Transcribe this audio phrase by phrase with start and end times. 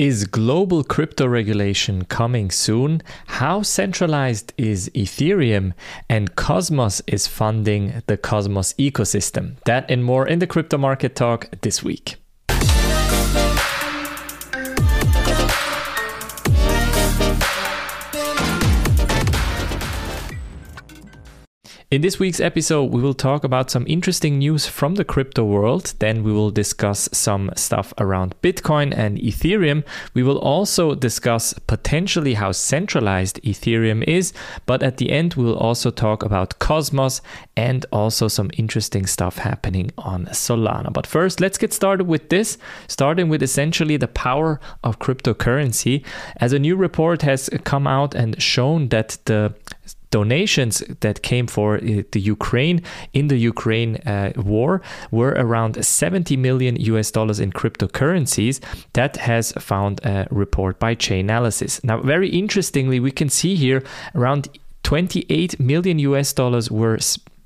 [0.00, 3.02] Is global crypto regulation coming soon?
[3.26, 5.74] How centralized is Ethereum?
[6.08, 9.56] And Cosmos is funding the Cosmos ecosystem.
[9.66, 12.16] That and more in the crypto market talk this week.
[21.90, 25.92] In this week's episode, we will talk about some interesting news from the crypto world.
[25.98, 29.82] Then we will discuss some stuff around Bitcoin and Ethereum.
[30.14, 34.32] We will also discuss potentially how centralized Ethereum is.
[34.66, 37.22] But at the end, we will also talk about Cosmos
[37.56, 40.92] and also some interesting stuff happening on Solana.
[40.92, 46.04] But first, let's get started with this, starting with essentially the power of cryptocurrency.
[46.36, 49.56] As a new report has come out and shown that the
[50.10, 52.82] donations that came for uh, the Ukraine
[53.12, 58.60] in the Ukraine uh, war were around 70 million US dollars in cryptocurrencies.
[58.92, 61.82] That has found a report by Chainalysis.
[61.84, 63.82] Now, very interestingly, we can see here
[64.14, 64.48] around
[64.82, 66.98] 28 million US dollars were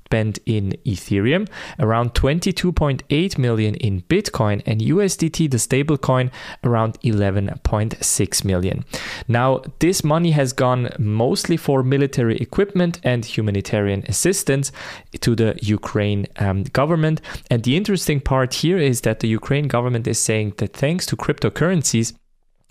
[0.05, 1.47] spent in Ethereum,
[1.79, 6.31] around 22.8 million in Bitcoin, and USDT, the stablecoin,
[6.63, 8.85] around 11.6 million.
[9.27, 14.71] Now, this money has gone mostly for military equipment and humanitarian assistance
[15.21, 17.19] to the Ukraine um, government.
[17.49, 21.15] And the interesting part here is that the Ukraine government is saying that thanks to
[21.17, 22.13] cryptocurrencies,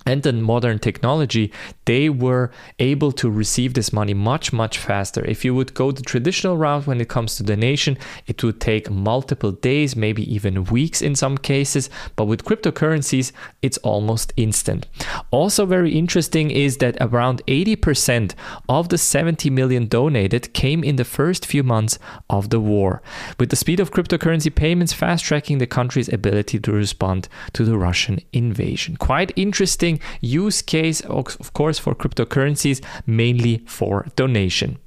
[0.06, 1.52] and the modern technology,
[1.86, 5.24] they were able to receive this money much, much faster.
[5.24, 8.90] If you would go the traditional route when it comes to donation, it would take
[8.90, 11.90] multiple days, maybe even weeks in some cases.
[12.16, 14.86] But with cryptocurrencies, it's almost instant.
[15.30, 18.34] Also, very interesting is that around 80%
[18.68, 23.02] of the 70 million donated came in the first few months of the war,
[23.38, 27.78] with the speed of cryptocurrency payments fast tracking the country's ability to respond to the
[27.78, 28.96] Russian invasion.
[28.96, 34.78] Quite interesting use case, of course, for cryptocurrencies, mainly for donation.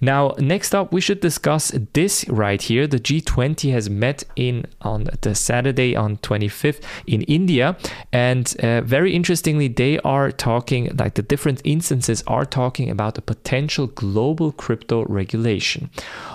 [0.00, 2.86] Now, next up, we should discuss this right here.
[2.86, 7.76] The G20 has met in on the Saturday on 25th in India,
[8.12, 13.22] and uh, very interestingly, they are talking like the different instances are talking about a
[13.22, 15.90] potential global crypto regulation.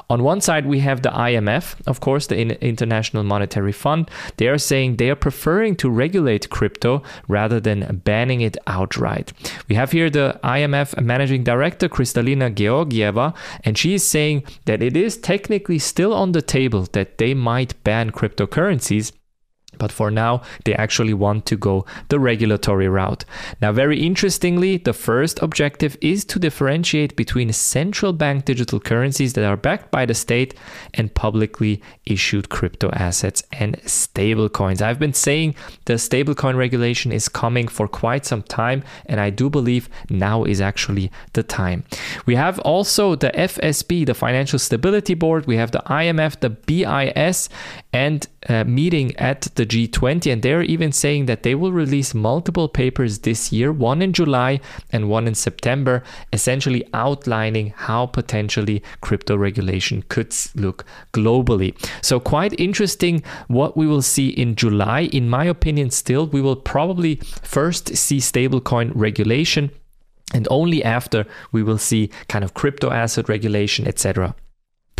[0.10, 4.10] On one side, we have the IMF, of course, the International Monetary Fund.
[4.38, 9.32] They are saying they are preferring to regulate crypto rather than banning it outright.
[9.70, 13.13] We have here the IMF managing director Kristalina Georgieva
[13.64, 17.82] and she is saying that it is technically still on the table that they might
[17.84, 19.12] ban cryptocurrencies
[19.78, 23.26] but for now, they actually want to go the regulatory route.
[23.62, 29.46] Now, very interestingly, the first objective is to differentiate between central bank digital currencies that
[29.46, 30.54] are backed by the state
[30.94, 34.82] and publicly issued crypto assets and stablecoins.
[34.82, 39.50] I've been saying the stablecoin regulation is coming for quite some time, and I do
[39.50, 41.84] believe now is actually the time.
[42.26, 47.50] We have also the FSB, the Financial Stability Board, we have the IMF, the BIS,
[47.92, 52.68] and uh, meeting at the G20, and they're even saying that they will release multiple
[52.68, 54.60] papers this year, one in July
[54.92, 61.76] and one in September, essentially outlining how potentially crypto regulation could look globally.
[62.02, 65.02] So, quite interesting what we will see in July.
[65.12, 69.72] In my opinion, still, we will probably first see stablecoin regulation.
[70.34, 74.36] And only after we will see kind of crypto asset regulation, etc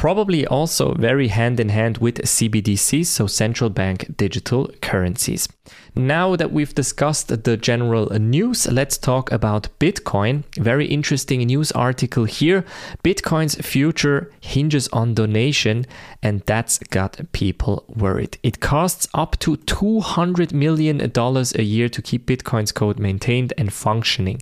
[0.04, 5.48] probably also very hand in hand with CBDCs, so central bank digital currencies.
[5.96, 10.44] Now that we've discussed the general news, let's talk about Bitcoin.
[10.56, 12.66] Very interesting news article here.
[13.04, 15.86] Bitcoin's future hinges on donation,
[16.24, 18.40] and that's got people worried.
[18.42, 24.40] It costs up to $200 million a year to keep Bitcoin's code maintained and functioning.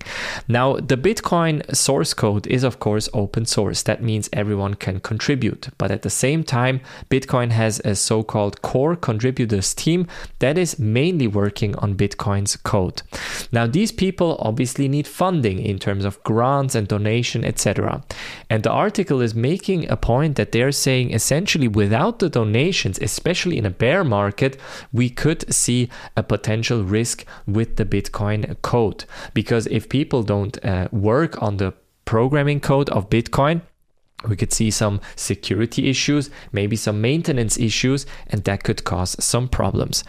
[0.47, 3.83] Now, the Bitcoin source code is, of course, open source.
[3.83, 5.50] That means everyone can contribute.
[5.77, 10.07] But at the same time, Bitcoin has a so called core contributors team
[10.39, 13.01] that is mainly working working on Bitcoin's code.
[13.51, 18.03] Now, these people obviously need funding in terms of grants and donation, etc.
[18.49, 23.57] And the article is making a point that they're saying essentially without the donations, especially
[23.57, 24.57] in a bear market,
[24.93, 29.05] we could see a potential risk with the Bitcoin code.
[29.33, 31.73] Because if people don't uh, work on the
[32.05, 33.61] programming code of Bitcoin,
[34.27, 39.47] we could see some security issues, maybe some maintenance issues, and that could cause some
[39.47, 40.03] problems.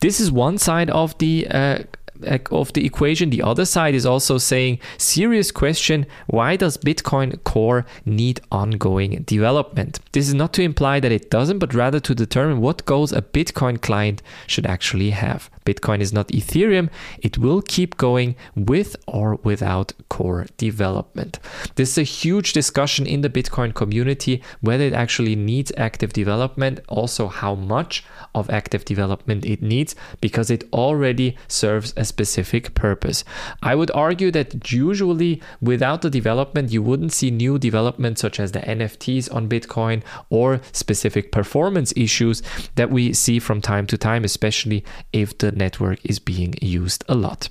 [0.00, 1.78] This is one side of the uh,
[2.26, 7.42] Uh, of the equation, the other side is also saying, serious question, why does Bitcoin
[7.44, 10.00] Core need ongoing development?
[10.12, 13.22] This is not to imply that it doesn't, but rather to determine what goals a
[13.22, 15.50] Bitcoin client should actually have.
[15.64, 16.88] Bitcoin is not Ethereum.
[17.18, 21.38] It will keep going with or without core development.
[21.74, 26.80] This is a huge discussion in the Bitcoin community whether it actually needs active development,
[26.88, 28.04] also how much
[28.34, 33.24] of active development it needs, because it already serves a specific purpose.
[33.62, 38.52] I would argue that usually without the development, you wouldn't see new developments such as
[38.52, 42.42] the NFTs on Bitcoin or specific performance issues
[42.74, 47.14] that we see from time to time, especially if the network is being used a
[47.14, 47.48] lot.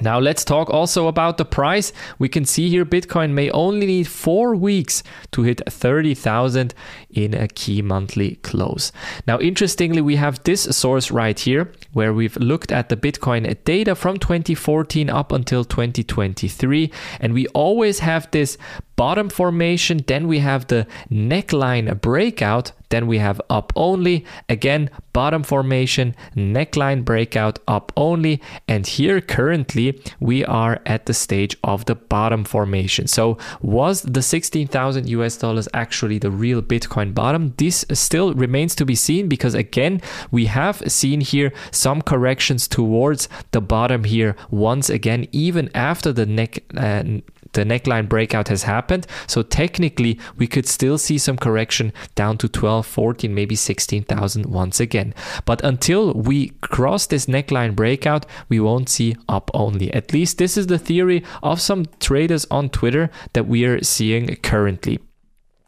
[0.00, 1.92] Now let's talk also about the price.
[2.18, 5.02] We can see here Bitcoin may only need four weeks
[5.32, 6.74] to hit 30,000
[7.10, 8.92] in a key monthly close.
[9.26, 13.94] Now, interestingly, we have this source right here where we've looked at the Bitcoin data
[13.94, 18.56] from 2014 up until 2023, and we always have this
[18.98, 25.44] bottom formation, then we have the neckline breakout, then we have up only, again, bottom
[25.44, 31.94] formation, neckline breakout, up only, and here currently we are at the stage of the
[31.94, 33.06] bottom formation.
[33.06, 37.54] So, was the 16,000 US dollars actually the real Bitcoin bottom?
[37.56, 40.02] This still remains to be seen because, again,
[40.32, 46.26] we have seen here some corrections towards the bottom here once again, even after the
[46.26, 46.64] neck.
[46.76, 47.04] Uh,
[47.52, 49.06] the neckline breakout has happened.
[49.26, 54.80] So technically, we could still see some correction down to 12, 14, maybe 16,000 once
[54.80, 55.14] again.
[55.44, 59.92] But until we cross this neckline breakout, we won't see up only.
[59.92, 64.34] At least this is the theory of some traders on Twitter that we are seeing
[64.36, 64.98] currently.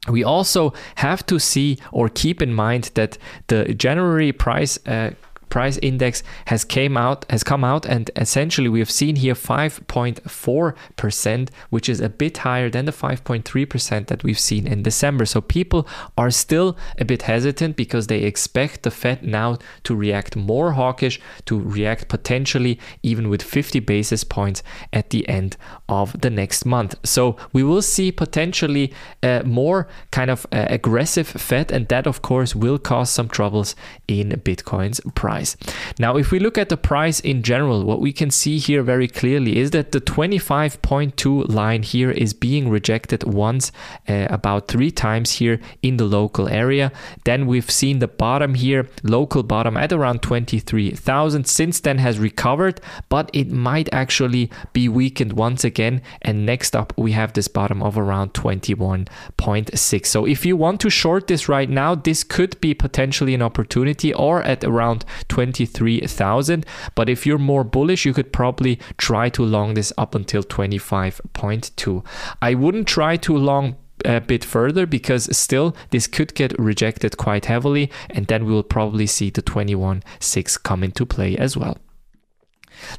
[0.09, 3.19] We also have to see or keep in mind that
[3.49, 5.11] the January price uh,
[5.51, 11.49] price index has came out has come out and essentially we have seen here 5.4%
[11.71, 15.25] which is a bit higher than the 5.3% that we've seen in December.
[15.27, 20.37] So people are still a bit hesitant because they expect the Fed now to react
[20.37, 24.63] more hawkish to react potentially even with 50 basis points
[24.93, 25.57] at the end
[25.89, 26.95] of the next month.
[27.05, 28.93] So we will see potentially
[29.23, 33.75] a more kind of uh, aggressive Fed and that of course will cause some troubles
[34.07, 35.57] in Bitcoin's price price.
[35.99, 39.09] Now, if we look at the price in general, what we can see here very
[39.09, 43.73] clearly is that the 25.2 line here is being rejected once,
[44.09, 46.93] uh, about three times here in the local area.
[47.25, 51.47] Then we've seen the bottom here, local bottom at around 23,000.
[51.47, 56.03] Since then has recovered, but it might actually be weakened once again.
[56.23, 60.07] And next up, we have this bottom of around 21.6.
[60.07, 64.13] So if you want to short this right now, this could be potentially an opportunity
[64.15, 66.67] or at around 23,000.
[66.95, 72.05] But if you're more bullish, you could probably try to long this up until 25.2.
[72.43, 77.47] I wouldn't try to long a bit further because still this could get rejected quite
[77.47, 81.79] heavily and then we will probably see the 21.6 come into play as well.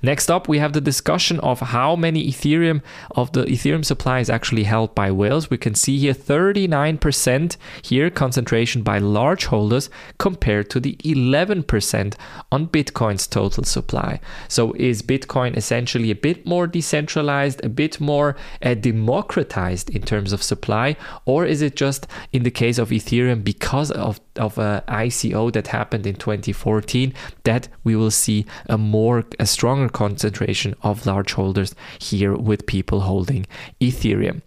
[0.01, 2.81] Next up, we have the discussion of how many Ethereum
[3.11, 5.49] of the Ethereum supply is actually held by whales.
[5.49, 12.15] We can see here 39% here concentration by large holders compared to the 11%
[12.51, 14.19] on Bitcoin's total supply.
[14.47, 20.33] So is Bitcoin essentially a bit more decentralized, a bit more uh, democratized in terms
[20.33, 20.95] of supply,
[21.25, 25.67] or is it just in the case of Ethereum because of of a ICO that
[25.67, 27.13] happened in 2014
[27.43, 33.01] that we will see a more a stronger concentration of large holders here with people
[33.01, 33.45] holding
[33.79, 34.41] Ethereum.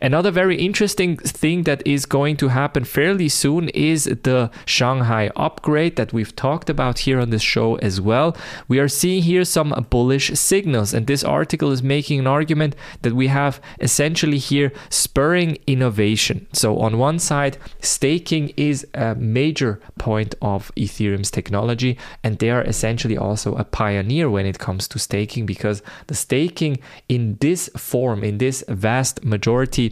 [0.00, 5.96] Another very interesting thing that is going to happen fairly soon is the Shanghai upgrade
[5.96, 8.36] that we've talked about here on this show as well.
[8.68, 13.14] We are seeing here some bullish signals, and this article is making an argument that
[13.14, 16.46] we have essentially here spurring innovation.
[16.52, 21.92] So, on one side, staking is a major point of Ethereum's technology,
[22.24, 26.74] and they are essentially also a pioneer when it comes to staking because the staking
[27.08, 29.88] in this form, in this vast majority,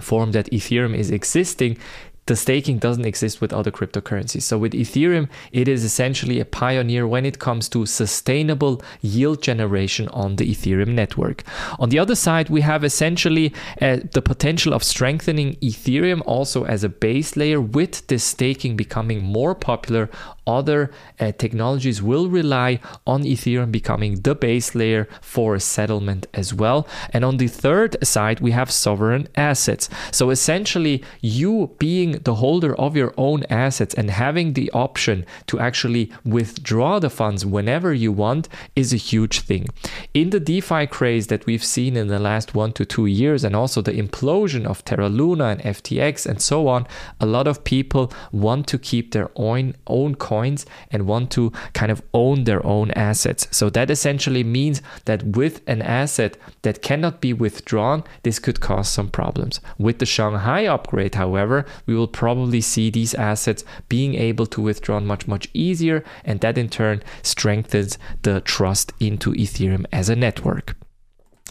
[0.00, 1.76] form that Ethereum is existing
[2.26, 4.42] the staking doesn't exist with other cryptocurrencies.
[4.42, 10.08] So with Ethereum, it is essentially a pioneer when it comes to sustainable yield generation
[10.08, 11.42] on the Ethereum network.
[11.78, 16.84] On the other side, we have essentially uh, the potential of strengthening Ethereum also as
[16.84, 20.08] a base layer with this staking becoming more popular
[20.46, 26.86] other uh, technologies will rely on Ethereum becoming the base layer for settlement as well.
[27.12, 29.88] And on the third side, we have sovereign assets.
[30.10, 35.24] So essentially, you being being the holder of your own assets and having the option
[35.46, 39.66] to actually withdraw the funds whenever you want is a huge thing.
[40.14, 43.56] In the DeFi craze that we've seen in the last one to two years, and
[43.56, 46.86] also the implosion of Terra Luna and FTX and so on,
[47.20, 51.90] a lot of people want to keep their own, own coins and want to kind
[51.90, 53.48] of own their own assets.
[53.50, 58.88] So that essentially means that with an asset that cannot be withdrawn, this could cause
[58.88, 59.60] some problems.
[59.78, 65.00] With the Shanghai upgrade, however, we will probably see these assets being able to withdraw
[65.00, 70.76] much, much easier, and that in turn strengthens the trust into Ethereum as a network.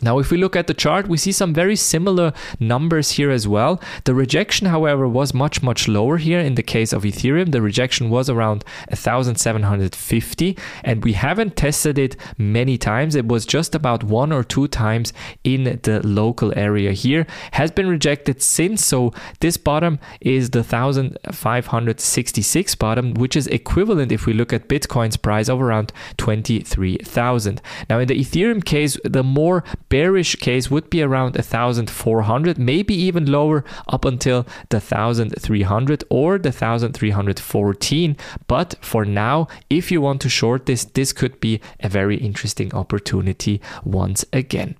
[0.01, 3.47] Now, if we look at the chart, we see some very similar numbers here as
[3.47, 3.79] well.
[4.05, 7.51] The rejection, however, was much, much lower here in the case of Ethereum.
[7.51, 13.15] The rejection was around 1,750, and we haven't tested it many times.
[13.15, 17.27] It was just about one or two times in the local area here.
[17.51, 24.25] Has been rejected since, so this bottom is the 1,566 bottom, which is equivalent if
[24.25, 27.61] we look at Bitcoin's price of around 23,000.
[27.89, 33.29] Now, in the Ethereum case, the more bearish case would be around 1400, maybe even
[33.29, 38.17] lower up until the 1300 or the 1314.
[38.47, 42.73] But for now, if you want to short this, this could be a very interesting
[42.73, 44.77] opportunity once again.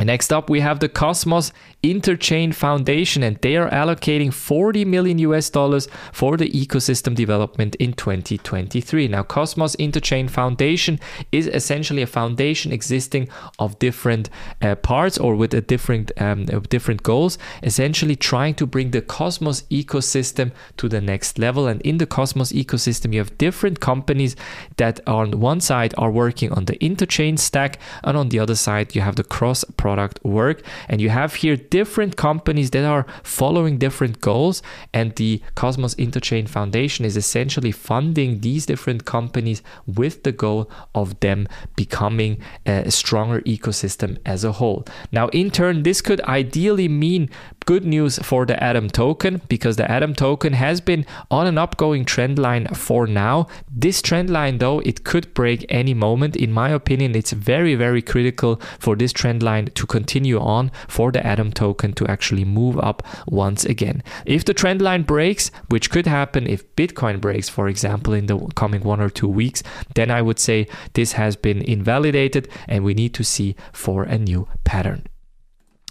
[0.00, 1.52] Next up, we have the Cosmos
[1.84, 7.92] Interchain Foundation, and they are allocating 40 million US dollars for the ecosystem development in
[7.92, 9.06] 2023.
[9.06, 10.98] Now, Cosmos Interchain Foundation
[11.30, 13.28] is essentially a foundation existing
[13.60, 18.90] of different uh, parts or with a different um, different goals, essentially trying to bring
[18.90, 21.68] the Cosmos ecosystem to the next level.
[21.68, 24.34] And in the Cosmos ecosystem, you have different companies
[24.76, 28.96] that on one side are working on the interchain stack, and on the other side,
[28.96, 30.58] you have the cross product work.
[30.88, 34.62] And you have here different companies that are following different goals.
[34.98, 39.60] And the Cosmos Interchain Foundation is essentially funding these different companies
[39.98, 41.40] with the goal of them
[41.76, 42.32] becoming
[42.64, 44.80] a stronger ecosystem as a whole.
[45.12, 47.28] Now, in turn, this could ideally mean
[47.66, 52.06] good news for the Atom token because the Atom token has been on an upgoing
[52.06, 53.36] trend line for now.
[53.84, 56.36] This trend line, though, it could break any moment.
[56.36, 61.12] In my opinion, it's very, very critical for this trend line to continue on for
[61.12, 64.02] the Atom token to actually move up once again.
[64.26, 68.38] If the trend line breaks, which could happen if Bitcoin breaks, for example, in the
[68.54, 69.62] coming one or two weeks,
[69.94, 74.18] then I would say this has been invalidated and we need to see for a
[74.18, 75.06] new pattern.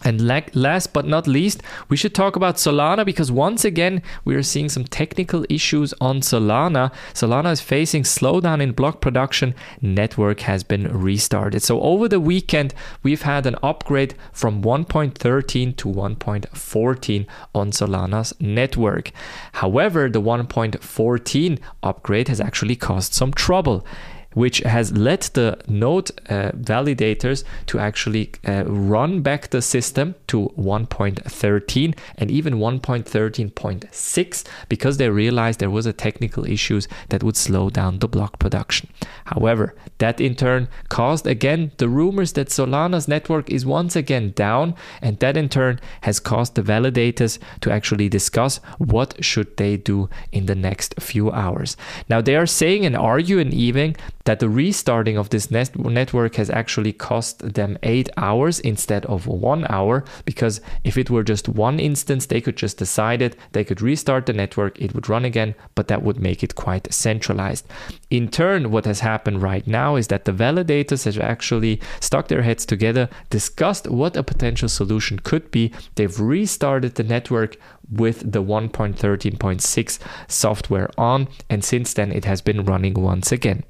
[0.03, 0.21] And
[0.53, 4.69] last but not least, we should talk about Solana because once again, we are seeing
[4.69, 6.91] some technical issues on Solana.
[7.13, 9.55] Solana is facing slowdown in block production.
[9.81, 11.61] Network has been restarted.
[11.61, 19.11] So over the weekend, we've had an upgrade from 1.13 to 1.14 on Solana's network.
[19.53, 23.85] However, the 1.14 upgrade has actually caused some trouble
[24.33, 30.51] which has led the node uh, validators to actually uh, run back the system to
[30.57, 37.69] 1.13 and even 1.13.6 because they realized there was a technical issues that would slow
[37.69, 38.89] down the block production.
[39.25, 44.75] However, that in turn caused again the rumors that Solana's network is once again down
[45.01, 50.09] and that in turn has caused the validators to actually discuss what should they do
[50.31, 51.77] in the next few hours.
[52.09, 56.49] Now they are saying and arguing even that the restarting of this net- network has
[56.49, 60.03] actually cost them eight hours instead of one hour.
[60.25, 64.25] Because if it were just one instance, they could just decide it, they could restart
[64.25, 67.65] the network, it would run again, but that would make it quite centralized.
[68.09, 72.43] In turn, what has happened right now is that the validators have actually stuck their
[72.43, 75.71] heads together, discussed what a potential solution could be.
[75.95, 77.57] They've restarted the network
[77.91, 83.63] with the 1.13.6 software on, and since then it has been running once again.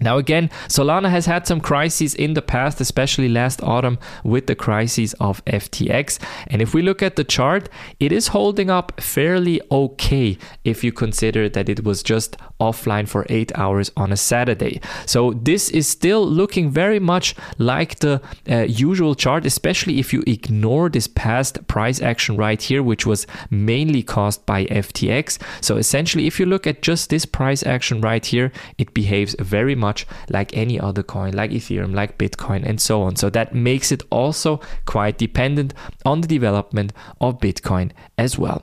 [0.00, 4.54] Now, again, Solana has had some crises in the past, especially last autumn with the
[4.54, 6.20] crisis of FTX.
[6.46, 10.92] And if we look at the chart, it is holding up fairly okay if you
[10.92, 14.80] consider that it was just offline for eight hours on a Saturday.
[15.04, 20.22] So, this is still looking very much like the uh, usual chart, especially if you
[20.28, 25.38] ignore this past price action right here, which was mainly caused by FTX.
[25.60, 29.74] So, essentially, if you look at just this price action right here, it behaves very
[29.74, 33.16] much much like any other coin, like Ethereum, like Bitcoin, and so on.
[33.16, 38.60] So that makes it also quite dependent on the development of Bitcoin as well.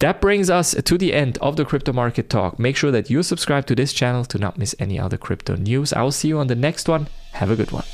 [0.00, 2.58] That brings us to the end of the crypto market talk.
[2.58, 5.92] Make sure that you subscribe to this channel to not miss any other crypto news.
[5.92, 7.06] I'll see you on the next one.
[7.32, 7.84] Have a good one.